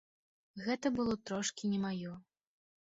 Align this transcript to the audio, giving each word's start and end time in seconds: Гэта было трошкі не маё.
Гэта 0.65 0.87
было 0.97 1.13
трошкі 1.29 1.63
не 1.77 1.85
маё. 1.87 2.19